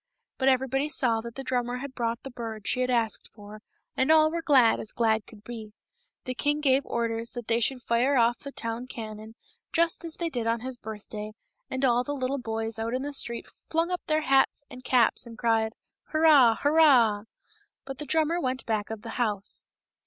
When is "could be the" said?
5.27-6.33